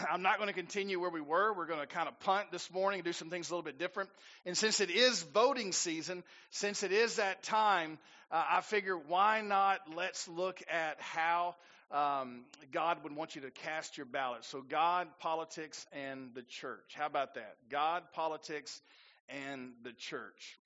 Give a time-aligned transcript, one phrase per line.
[0.10, 1.52] I'm not going to continue where we were.
[1.52, 3.78] We're going to kind of punt this morning and do some things a little bit
[3.78, 4.10] different.
[4.46, 7.98] And since it is voting season, since it is that time,
[8.30, 11.56] uh, I figure why not let's look at how
[11.90, 12.42] um,
[12.72, 14.44] God would want you to cast your ballot.
[14.44, 16.94] So, God, politics, and the church.
[16.94, 17.56] How about that?
[17.68, 18.80] God, politics,
[19.28, 20.58] and the church.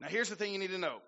[0.00, 0.98] Now, here's the thing you need to know.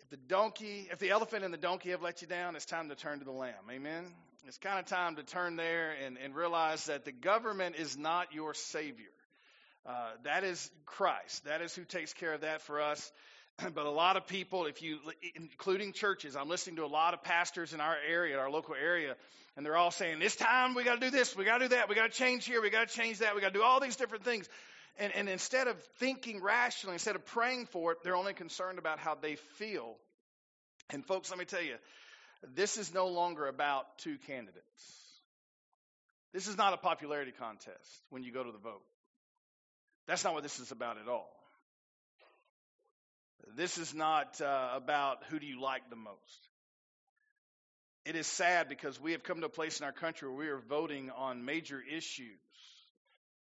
[0.00, 2.88] If the donkey, if the elephant and the donkey have let you down, it's time
[2.88, 3.54] to turn to the lamb.
[3.70, 4.04] Amen?
[4.46, 8.34] It's kind of time to turn there and, and realize that the government is not
[8.34, 9.08] your Savior.
[9.86, 11.46] Uh, that is Christ.
[11.46, 13.12] That is who takes care of that for us.
[13.74, 14.98] But a lot of people, if you,
[15.34, 19.14] including churches, I'm listening to a lot of pastors in our area, our local area,
[19.56, 21.76] and they're all saying, "This time we got to do this, we got to do
[21.76, 23.62] that, we got to change here, we got to change that, we got to do
[23.62, 24.48] all these different things."
[24.98, 28.98] And, and instead of thinking rationally, instead of praying for it, they're only concerned about
[28.98, 29.94] how they feel.
[30.90, 31.76] And folks, let me tell you,
[32.54, 34.64] this is no longer about two candidates.
[36.32, 38.82] This is not a popularity contest when you go to the vote.
[40.06, 41.30] That's not what this is about at all.
[43.56, 46.48] This is not uh, about who do you like the most.
[48.04, 50.48] It is sad because we have come to a place in our country where we
[50.48, 52.38] are voting on major issues.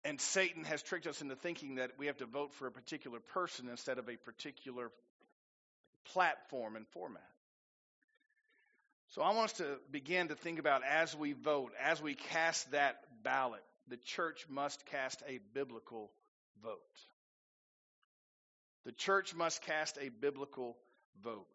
[0.04, 3.20] And Satan has tricked us into thinking that we have to vote for a particular
[3.20, 4.90] person instead of a particular
[6.12, 7.22] platform and format.
[9.10, 12.70] So I want us to begin to think about as we vote, as we cast
[12.70, 16.12] that ballot, the church must cast a biblical
[16.62, 16.78] vote.
[18.84, 20.76] The church must cast a biblical
[21.24, 21.46] vote.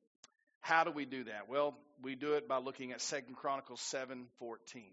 [0.60, 1.48] How do we do that?
[1.48, 4.84] Well, we do it by looking at Second Chronicles 7:14.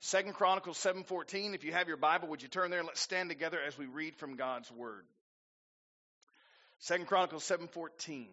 [0.00, 3.30] Second Chronicles 7:14, if you have your Bible, would you turn there and let's stand
[3.30, 5.06] together as we read from God's word.
[6.78, 8.28] Second Chronicles 7:14.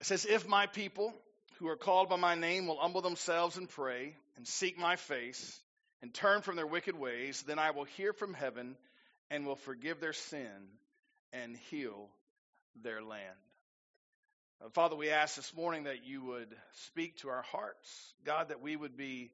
[0.00, 1.12] It says, If my people
[1.58, 5.60] who are called by my name will humble themselves and pray and seek my face
[6.02, 8.76] and turn from their wicked ways, then I will hear from heaven
[9.30, 10.68] and will forgive their sin
[11.32, 12.08] and heal
[12.82, 13.22] their land.
[14.64, 16.54] Uh, Father, we ask this morning that you would
[16.86, 18.14] speak to our hearts.
[18.24, 19.32] God, that we would be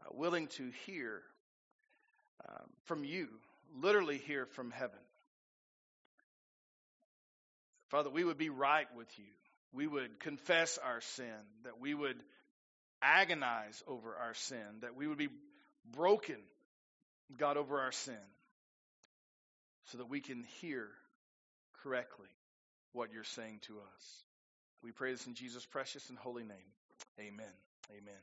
[0.00, 1.22] uh, willing to hear
[2.48, 3.28] uh, from you,
[3.80, 4.98] literally hear from heaven.
[7.88, 9.24] Father, we would be right with you
[9.72, 11.26] we would confess our sin,
[11.64, 12.16] that we would
[13.02, 15.28] agonize over our sin, that we would be
[15.94, 16.36] broken,
[17.36, 18.14] God, over our sin,
[19.86, 20.88] so that we can hear
[21.82, 22.28] correctly
[22.92, 24.22] what you're saying to us.
[24.82, 26.56] We pray this in Jesus' precious and holy name.
[27.20, 27.46] Amen.
[27.90, 28.22] Amen.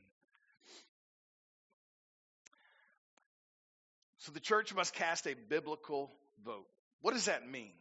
[4.18, 6.10] So the church must cast a biblical
[6.44, 6.66] vote.
[7.00, 7.72] What does that mean?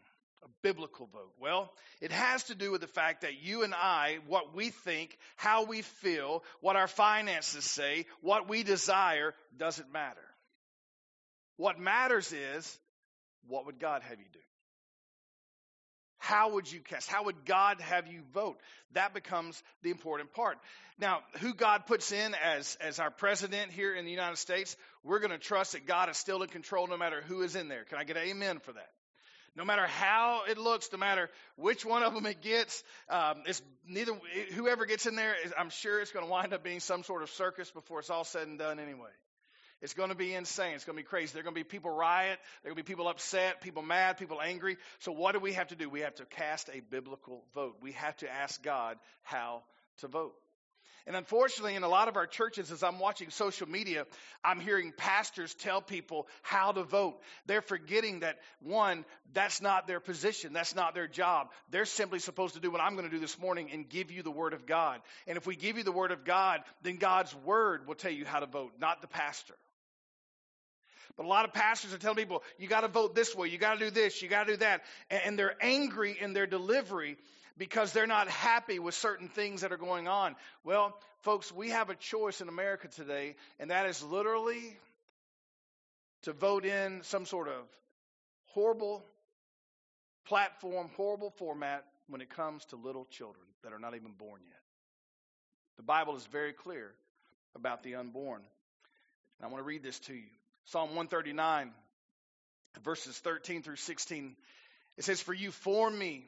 [0.46, 1.34] A biblical vote?
[1.40, 5.18] Well, it has to do with the fact that you and I, what we think,
[5.36, 10.22] how we feel, what our finances say, what we desire, doesn't matter.
[11.58, 12.80] What matters is,
[13.48, 14.40] what would God have you do?
[16.18, 17.10] How would you cast?
[17.10, 18.58] How would God have you vote?
[18.94, 20.58] That becomes the important part.
[20.98, 25.20] Now, who God puts in as, as our president here in the United States, we're
[25.20, 27.84] going to trust that God is still in control no matter who is in there.
[27.84, 28.90] Can I get an amen for that?
[29.56, 33.62] No matter how it looks, no matter which one of them it gets, um, it's
[33.88, 34.14] neither
[34.54, 35.36] whoever gets in there.
[35.58, 38.24] I'm sure it's going to wind up being some sort of circus before it's all
[38.24, 38.80] said and done.
[38.80, 39.10] Anyway,
[39.82, 40.76] it's going to be insane.
[40.76, 41.32] It's going to be crazy.
[41.34, 42.40] There are going to be people riot.
[42.64, 44.78] There are going to be people upset, people mad, people angry.
[45.00, 45.90] So what do we have to do?
[45.90, 47.78] We have to cast a biblical vote.
[47.82, 49.64] We have to ask God how
[50.00, 50.36] to vote.
[51.08, 54.08] And unfortunately, in a lot of our churches, as I'm watching social media,
[54.44, 57.22] I'm hearing pastors tell people how to vote.
[57.46, 60.52] They're forgetting that, one, that's not their position.
[60.52, 61.52] That's not their job.
[61.70, 64.24] They're simply supposed to do what I'm going to do this morning and give you
[64.24, 65.00] the Word of God.
[65.28, 68.26] And if we give you the Word of God, then God's Word will tell you
[68.26, 69.56] how to vote, not the pastor.
[71.18, 73.58] But a lot of pastors are telling people, you got to vote this way, you
[73.58, 74.82] got to do this, you got to do that.
[75.10, 77.18] And they're angry in their delivery
[77.58, 80.36] because they're not happy with certain things that are going on.
[80.64, 84.78] Well, folks, we have a choice in America today, and that is literally
[86.24, 87.64] to vote in some sort of
[88.48, 89.04] horrible
[90.26, 94.60] platform, horrible format when it comes to little children that are not even born yet.
[95.78, 96.92] The Bible is very clear
[97.56, 98.42] about the unborn.
[99.42, 100.30] I want to read this to you.
[100.66, 101.72] Psalm 139,
[102.84, 104.36] verses 13 through 16.
[104.98, 106.28] It says, For you formed me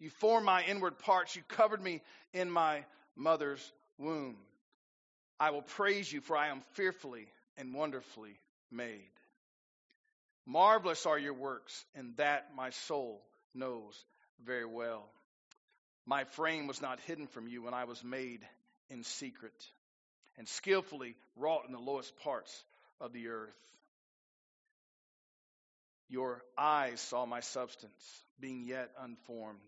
[0.00, 1.36] you formed my inward parts.
[1.36, 2.00] You covered me
[2.32, 2.84] in my
[3.16, 4.36] mother's womb.
[5.38, 7.26] I will praise you, for I am fearfully
[7.56, 8.38] and wonderfully
[8.70, 9.10] made.
[10.46, 13.22] Marvelous are your works, and that my soul
[13.54, 13.94] knows
[14.44, 15.04] very well.
[16.06, 18.40] My frame was not hidden from you when I was made
[18.88, 19.52] in secret
[20.38, 22.64] and skillfully wrought in the lowest parts
[23.00, 23.54] of the earth.
[26.08, 29.60] Your eyes saw my substance, being yet unformed,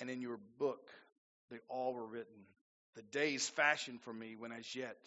[0.00, 0.88] and in your book
[1.50, 2.46] they all were written.
[2.96, 4.98] The days fashioned for me when as yet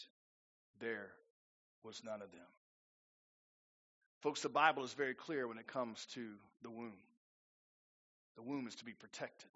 [0.80, 1.10] there
[1.84, 2.42] was none of them.
[4.22, 6.26] Folks, the Bible is very clear when it comes to
[6.62, 6.94] the womb.
[8.36, 9.50] The womb is to be protected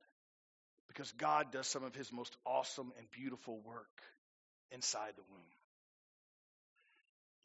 [0.87, 4.01] because God does some of his most awesome and beautiful work
[4.71, 5.41] inside the womb.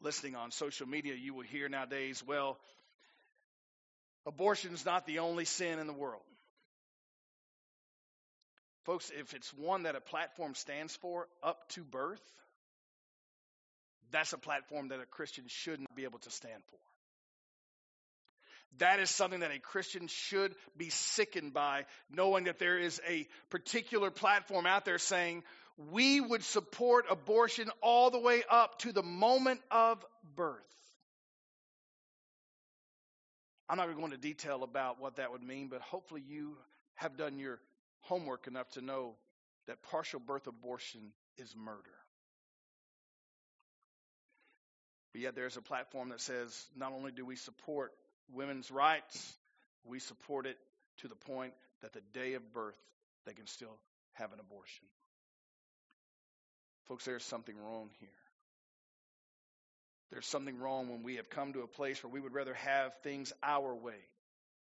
[0.01, 2.57] Listening on social media, you will hear nowadays, well,
[4.25, 6.23] abortion is not the only sin in the world.
[8.85, 12.21] Folks, if it's one that a platform stands for up to birth,
[14.11, 16.79] that's a platform that a Christian shouldn't be able to stand for.
[18.79, 23.27] That is something that a Christian should be sickened by, knowing that there is a
[23.49, 25.43] particular platform out there saying,
[25.91, 30.03] we would support abortion all the way up to the moment of
[30.35, 30.59] birth.
[33.69, 36.57] I'm not going to go into detail about what that would mean, but hopefully you
[36.95, 37.59] have done your
[38.03, 39.15] homework enough to know
[39.67, 41.01] that partial birth abortion
[41.37, 41.79] is murder.
[45.13, 47.91] But yet there's a platform that says not only do we support
[48.33, 49.33] women's rights,
[49.85, 50.57] we support it
[50.97, 52.77] to the point that the day of birth
[53.25, 53.77] they can still
[54.13, 54.85] have an abortion.
[56.87, 58.09] Folks, there's something wrong here.
[60.11, 62.93] There's something wrong when we have come to a place where we would rather have
[63.03, 63.95] things our way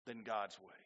[0.06, 0.85] than God's way.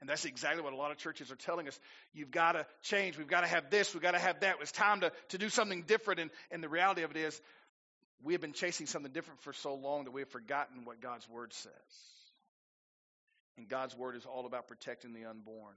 [0.00, 1.80] And that's exactly what a lot of churches are telling us.
[2.12, 3.16] You've got to change.
[3.16, 3.94] We've got to have this.
[3.94, 4.56] We've got to have that.
[4.60, 6.20] It's time to, to do something different.
[6.20, 7.40] And, and the reality of it is,
[8.22, 11.28] we have been chasing something different for so long that we have forgotten what God's
[11.28, 11.72] word says.
[13.56, 15.74] And God's word is all about protecting the unborn.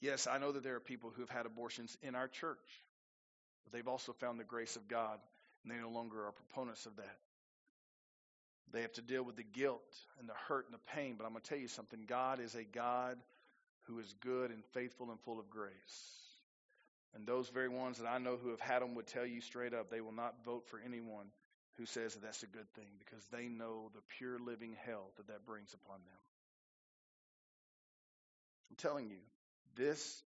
[0.00, 2.58] Yes, I know that there are people who have had abortions in our church,
[3.64, 5.18] but they've also found the grace of God,
[5.62, 7.16] and they no longer are proponents of that.
[8.72, 9.82] They have to deal with the guilt
[10.18, 12.54] and the hurt and the pain, but I'm going to tell you something God is
[12.54, 13.18] a God
[13.86, 15.70] who is good and faithful and full of grace.
[17.14, 19.74] And those very ones that I know who have had them would tell you straight
[19.74, 21.26] up they will not vote for anyone
[21.78, 25.28] who says that that's a good thing because they know the pure living hell that
[25.28, 26.20] that brings upon them.
[28.70, 29.18] I'm telling you,
[29.76, 30.22] this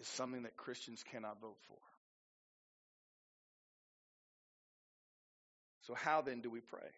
[0.00, 1.76] is something that Christians cannot vote for.
[5.86, 6.88] So, how then do we pray?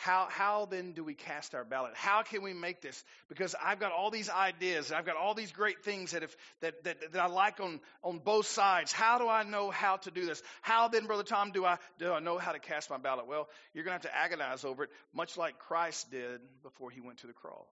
[0.00, 1.92] How, how then do we cast our ballot?
[1.94, 3.04] How can we make this?
[3.28, 6.84] Because I've got all these ideas, I've got all these great things that, if, that,
[6.84, 8.92] that, that I like on, on both sides.
[8.92, 10.42] How do I know how to do this?
[10.62, 13.26] How then, Brother Tom, do I, do I know how to cast my ballot?
[13.26, 17.02] Well, you're going to have to agonize over it, much like Christ did before he
[17.02, 17.66] went to the cross.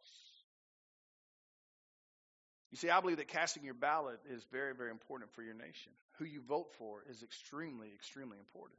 [2.71, 5.93] You see, I believe that casting your ballot is very, very important for your nation.
[6.19, 8.79] Who you vote for is extremely, extremely important.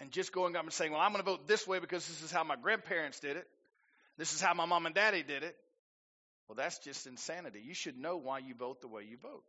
[0.00, 2.22] And just going up and saying, well, I'm going to vote this way because this
[2.22, 3.46] is how my grandparents did it.
[4.18, 5.56] This is how my mom and daddy did it.
[6.48, 7.62] Well, that's just insanity.
[7.64, 9.44] You should know why you vote the way you vote.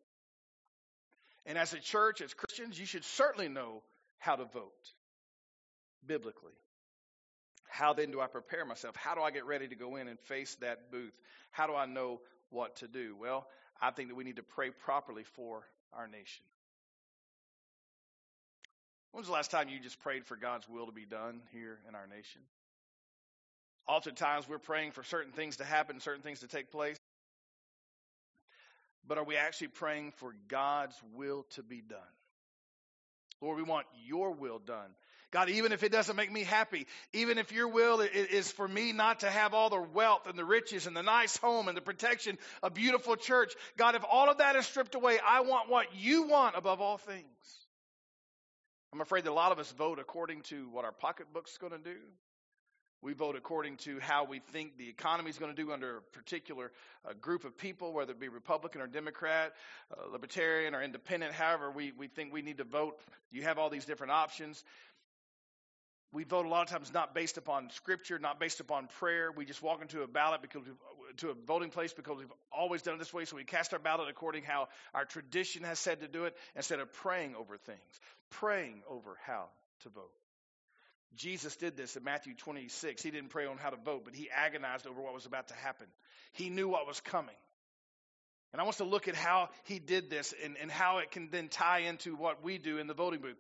[1.45, 3.83] And as a church, as Christians, you should certainly know
[4.19, 4.71] how to vote
[6.06, 6.53] biblically.
[7.68, 8.95] How then do I prepare myself?
[8.95, 11.19] How do I get ready to go in and face that booth?
[11.51, 13.15] How do I know what to do?
[13.19, 13.45] Well,
[13.81, 15.63] I think that we need to pray properly for
[15.94, 16.45] our nation.
[19.16, 21.80] When was the last time you just prayed for God's will to be done here
[21.88, 22.42] in our nation?
[23.88, 26.98] Oftentimes we're praying for certain things to happen, certain things to take place.
[29.07, 32.00] But are we actually praying for God's will to be done?
[33.40, 34.90] Lord, we want your will done.
[35.31, 38.92] God, even if it doesn't make me happy, even if your will is for me
[38.92, 41.81] not to have all the wealth and the riches and the nice home and the
[41.81, 45.88] protection, a beautiful church, God, if all of that is stripped away, I want what
[45.95, 47.65] you want above all things.
[48.95, 51.78] I'm afraid that a lot of us vote according to what our pocketbook's going to
[51.78, 51.97] do.
[53.02, 56.02] We vote according to how we think the economy is going to do under a
[56.02, 56.71] particular
[57.04, 59.52] uh, group of people, whether it be Republican or Democrat,
[59.92, 62.97] uh, Libertarian or Independent, however we, we think we need to vote.
[63.31, 64.64] You have all these different options.
[66.16, 69.31] We vote a lot of times not based upon Scripture, not based upon prayer.
[69.36, 70.64] We just walk into a ballot because
[71.18, 73.26] to a voting place because we've always done it this way.
[73.26, 76.80] So we cast our ballot according how our tradition has said to do it, instead
[76.80, 78.00] of praying over things
[78.31, 79.45] praying over how
[79.84, 80.12] to vote.
[81.16, 83.02] Jesus did this in Matthew 26.
[83.02, 85.54] He didn't pray on how to vote, but he agonized over what was about to
[85.56, 85.88] happen.
[86.34, 87.36] He knew what was coming.
[88.52, 91.30] And I want to look at how he did this and, and how it can
[91.31, 93.38] then tie into what we do in the voting booth.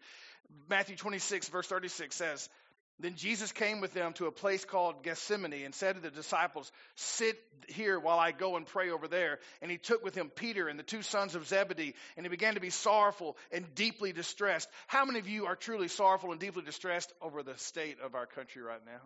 [0.69, 2.49] Matthew 26, verse 36 says,
[2.99, 6.71] Then Jesus came with them to a place called Gethsemane and said to the disciples,
[6.95, 7.37] Sit
[7.67, 9.39] here while I go and pray over there.
[9.61, 12.53] And he took with him Peter and the two sons of Zebedee, and he began
[12.53, 14.69] to be sorrowful and deeply distressed.
[14.87, 18.25] How many of you are truly sorrowful and deeply distressed over the state of our
[18.25, 19.01] country right now?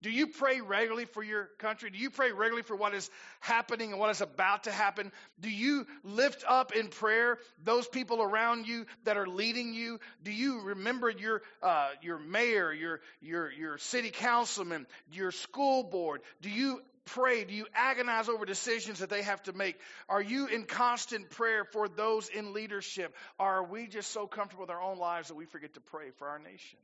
[0.00, 1.90] Do you pray regularly for your country?
[1.90, 5.10] Do you pray regularly for what is happening and what is about to happen?
[5.40, 9.98] Do you lift up in prayer those people around you that are leading you?
[10.22, 16.20] Do you remember your uh, your mayor, your your your city councilman, your school board?
[16.42, 17.42] Do you pray?
[17.42, 19.80] Do you agonize over decisions that they have to make?
[20.08, 23.16] Are you in constant prayer for those in leadership?
[23.38, 26.10] Or are we just so comfortable with our own lives that we forget to pray
[26.18, 26.78] for our nation?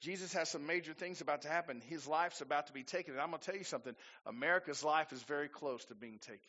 [0.00, 1.80] Jesus has some major things about to happen.
[1.88, 3.14] His life's about to be taken.
[3.14, 3.94] And I'm going to tell you something
[4.26, 6.40] America's life is very close to being taken.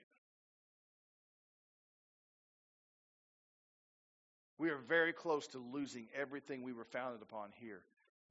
[4.59, 7.81] We are very close to losing everything we were founded upon here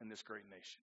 [0.00, 0.80] in this great nation.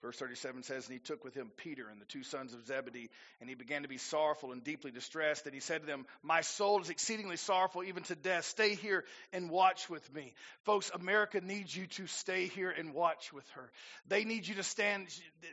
[0.00, 3.10] Verse 37 says, And he took with him Peter and the two sons of Zebedee,
[3.40, 5.46] and he began to be sorrowful and deeply distressed.
[5.46, 8.44] And he said to them, My soul is exceedingly sorrowful, even to death.
[8.44, 10.34] Stay here and watch with me.
[10.62, 13.72] Folks, America needs you to stay here and watch with her.
[14.06, 15.08] They need you to stand,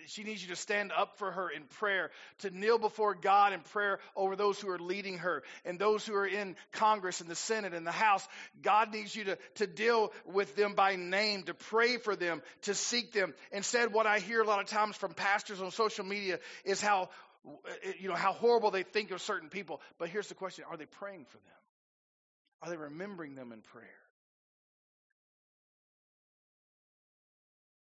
[0.07, 3.61] she needs you to stand up for her in prayer, to kneel before God in
[3.61, 7.35] prayer over those who are leading her and those who are in Congress and the
[7.35, 8.27] Senate and the House.
[8.61, 12.75] God needs you to, to deal with them by name, to pray for them, to
[12.75, 13.33] seek them.
[13.51, 16.81] Instead, what I hear hear a lot of times from pastors on social media is
[16.81, 17.09] how
[17.83, 19.81] eh, you know how horrible they think of certain people.
[19.97, 21.55] But here's the question: Are they praying for them?
[22.61, 23.85] Are they remembering them in prayer?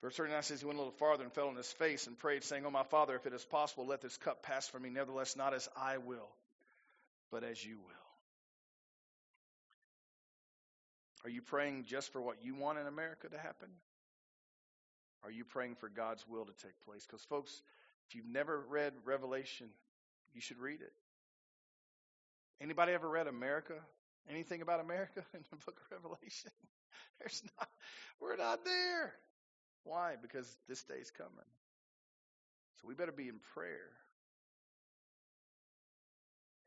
[0.01, 2.43] Verse 39 says, He went a little farther and fell on his face and prayed,
[2.43, 4.91] saying, Oh, my Father, if it is possible, let this cup pass from me.
[4.91, 6.29] Nevertheless, not as I will,
[7.31, 7.91] but as you will.
[11.23, 13.69] Are you praying just for what you want in America to happen?
[15.25, 17.05] Are you praying for God's will to take place?
[17.05, 17.63] Because, folks,
[18.07, 19.67] if you've never read Revelation,
[20.35, 20.93] you should read it.
[22.61, 23.73] Anybody ever read America?
[24.29, 26.51] Anything about America in the book of Revelation?
[27.19, 27.69] There's not,
[28.21, 29.13] we're not there.
[29.83, 30.13] Why?
[30.21, 31.49] Because this day's coming.
[32.81, 33.89] So we better be in prayer.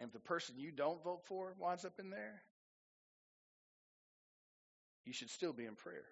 [0.01, 2.43] And if the person you don't vote for winds up in there,
[5.05, 6.05] you should still be in prayer.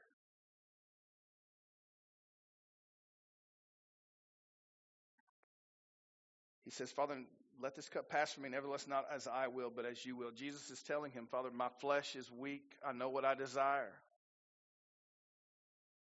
[6.76, 7.16] Says, Father,
[7.62, 10.30] let this cup pass from me, nevertheless, not as I will, but as you will.
[10.30, 12.74] Jesus is telling him, Father, my flesh is weak.
[12.86, 13.92] I know what I desire,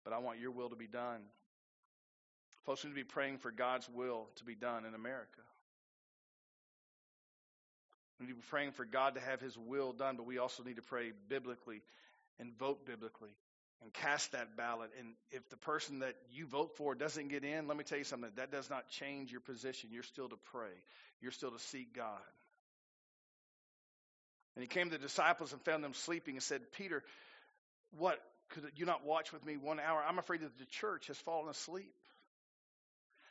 [0.03, 1.21] but I want your will to be done.
[2.65, 5.41] Folks we need to be praying for God's will to be done in America.
[8.19, 10.63] We need to be praying for God to have his will done, but we also
[10.63, 11.83] need to pray biblically
[12.39, 13.29] and vote biblically
[13.85, 14.89] and cast that ballot.
[14.99, 18.03] And if the person that you vote for doesn't get in, let me tell you
[18.03, 18.31] something.
[18.35, 19.91] That does not change your position.
[19.93, 20.73] You're still to pray.
[21.21, 22.19] You're still to seek God.
[24.55, 27.03] And he came to the disciples and found them sleeping and said, Peter,
[27.97, 30.03] what could you not watch with me one hour?
[30.05, 31.93] I'm afraid that the church has fallen asleep.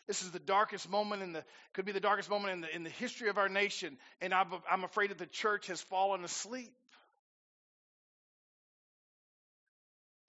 [0.06, 1.42] This is the darkest moment in the
[1.72, 4.48] could be the darkest moment in the in the history of our nation, and I'm,
[4.70, 6.74] I'm afraid that the church has fallen asleep.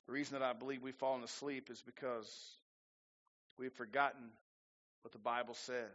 [0.07, 2.29] The reason that I believe we've fallen asleep is because
[3.57, 4.29] we've forgotten
[5.01, 5.89] what the Bible says.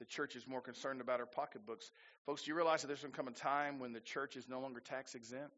[0.00, 1.90] The church is more concerned about our pocketbooks.
[2.26, 4.48] Folks, do you realize that there's going to come a time when the church is
[4.48, 5.54] no longer tax exempt?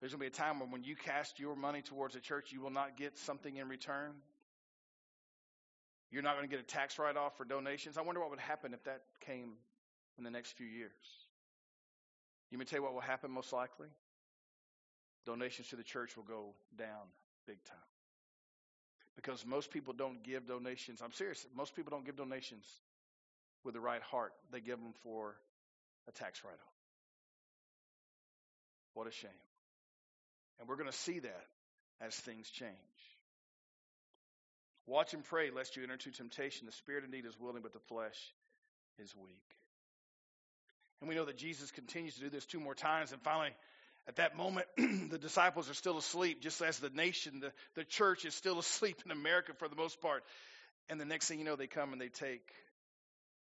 [0.00, 2.52] There's going to be a time when when you cast your money towards the church,
[2.52, 4.12] you will not get something in return.
[6.10, 7.96] You're not going to get a tax write off for donations.
[7.96, 9.52] I wonder what would happen if that came
[10.18, 10.90] in the next few years.
[12.50, 13.88] You may tell you what will happen most likely?
[15.26, 17.08] Donations to the church will go down
[17.46, 17.76] big time.
[19.16, 21.00] Because most people don't give donations.
[21.02, 21.44] I'm serious.
[21.54, 22.64] Most people don't give donations
[23.64, 24.32] with the right heart.
[24.50, 25.36] They give them for
[26.08, 26.74] a tax write off.
[28.94, 29.30] What a shame.
[30.58, 31.46] And we're going to see that
[32.00, 32.70] as things change.
[34.86, 36.66] Watch and pray lest you enter into temptation.
[36.66, 38.18] The spirit indeed is willing, but the flesh
[38.98, 39.56] is weak.
[41.00, 43.12] And we know that Jesus continues to do this two more times.
[43.12, 43.50] And finally,
[44.10, 48.24] at that moment, the disciples are still asleep, just as the nation, the, the church
[48.24, 50.24] is still asleep in America for the most part.
[50.88, 52.42] And the next thing you know, they come and they take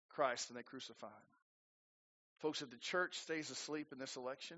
[0.09, 1.29] Christ and they crucify him.
[2.39, 4.57] Folks, if the church stays asleep in this election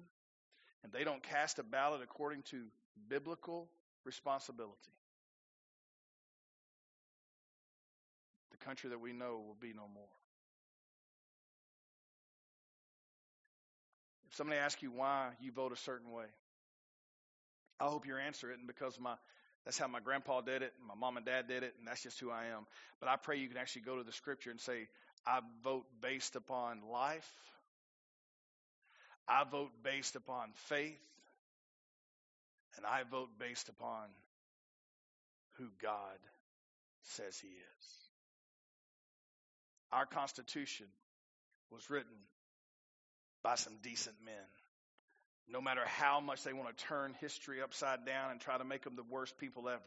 [0.85, 2.63] and they don't cast a ballot according to
[3.09, 3.69] biblical
[4.05, 4.77] responsibility,
[8.53, 10.05] the country that we know will be no more.
[14.37, 16.27] Somebody asks you why you vote a certain way.
[17.81, 19.15] I hope your answer isn't because my
[19.65, 22.03] that's how my grandpa did it, and my mom and dad did it, and that's
[22.03, 22.67] just who I am.
[23.01, 24.87] But I pray you can actually go to the scripture and say,
[25.27, 27.29] I vote based upon life.
[29.27, 31.01] I vote based upon faith.
[32.77, 34.05] And I vote based upon
[35.59, 36.21] who God
[37.03, 37.87] says He is.
[39.91, 40.87] Our Constitution
[41.73, 42.13] was written
[43.47, 44.35] by some decent men
[45.49, 48.83] no matter how much they want to turn history upside down and try to make
[48.83, 49.81] them the worst people ever.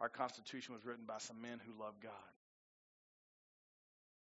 [0.00, 2.12] Our Constitution was written by some men who love God.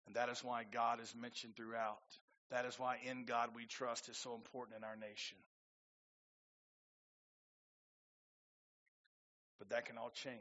[0.05, 2.00] And that is why God is mentioned throughout.
[2.51, 5.38] That is why in God we trust is so important in our nation.
[9.60, 10.38] But that can all change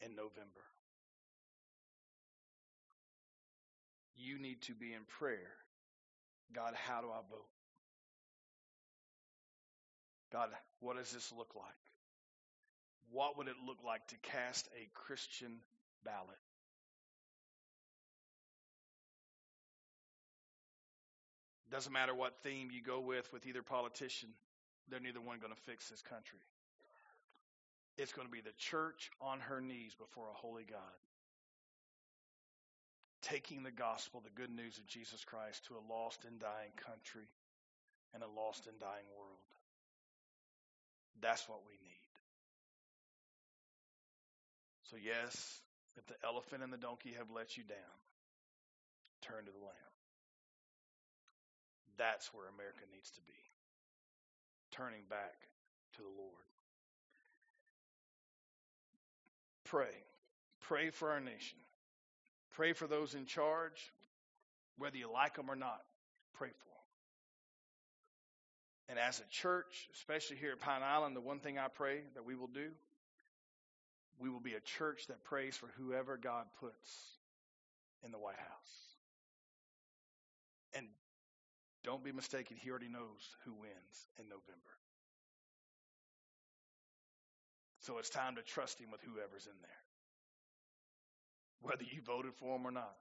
[0.00, 0.64] in November.
[4.22, 5.50] You need to be in prayer
[6.54, 7.48] God, how do I vote?
[10.30, 10.50] God,
[10.80, 11.64] what does this look like?
[13.10, 15.58] What would it look like to cast a Christian
[16.04, 16.38] ballot?
[21.70, 24.28] Doesn't matter what theme you go with with either politician,
[24.90, 26.40] they're neither one going to fix this country.
[27.96, 30.78] It's going to be the church on her knees before a holy God
[33.22, 37.28] taking the gospel, the good news of Jesus Christ, to a lost and dying country
[38.14, 39.46] and a lost and dying world.
[41.20, 42.12] That's what we need.
[44.90, 45.60] So, yes,
[45.96, 47.96] if the elephant and the donkey have let you down,
[49.22, 49.94] turn to the Lamb.
[51.96, 53.40] That's where America needs to be.
[54.72, 55.36] Turning back
[55.96, 56.48] to the Lord.
[59.64, 59.94] Pray.
[60.60, 61.61] Pray for our nation.
[62.52, 63.92] Pray for those in charge,
[64.76, 65.80] whether you like them or not.
[66.34, 66.72] Pray for them.
[68.90, 72.24] And as a church, especially here at Pine Island, the one thing I pray that
[72.24, 72.68] we will do,
[74.18, 77.18] we will be a church that prays for whoever God puts
[78.04, 78.96] in the White House.
[80.74, 80.86] And
[81.84, 84.76] don't be mistaken, he already knows who wins in November.
[87.80, 89.70] So it's time to trust him with whoever's in there
[91.62, 92.96] whether you voted for him or not.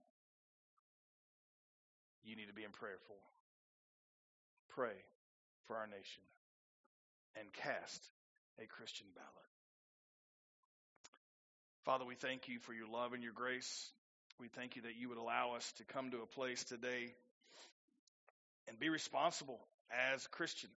[2.24, 3.18] You need to be in prayer for.
[4.70, 4.96] Pray
[5.68, 6.24] for our nation
[7.40, 8.04] and cast
[8.62, 9.30] a Christian ballot.
[11.84, 13.92] Father, we thank you for your love and your grace.
[14.40, 17.14] We thank you that you would allow us to come to a place today
[18.68, 19.60] and be responsible
[20.14, 20.74] as Christians.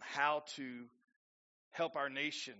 [0.00, 0.64] How to
[1.72, 2.54] help our nation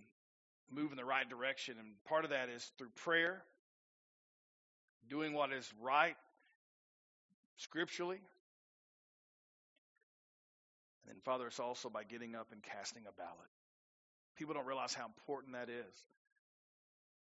[0.73, 1.77] move in the right direction.
[1.79, 3.43] And part of that is through prayer,
[5.09, 6.17] doing what is right
[7.57, 8.21] scripturally.
[11.05, 13.51] And then, Father, it's also by getting up and casting a ballot.
[14.37, 15.95] People don't realize how important that is.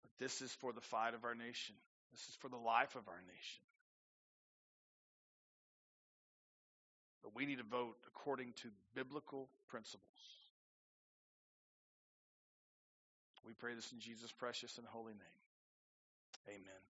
[0.02, 1.76] But this is for the fight of our nation,
[2.12, 3.64] this is for the life of our nation.
[7.24, 10.45] But we need to vote according to biblical principles.
[13.46, 15.40] We pray this in Jesus' precious and holy name.
[16.50, 16.86] Amen.